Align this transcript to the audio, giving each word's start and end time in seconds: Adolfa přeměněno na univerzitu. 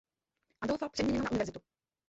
Adolfa 0.61 0.89
přeměněno 0.89 1.23
na 1.23 1.29
univerzitu. 1.31 1.59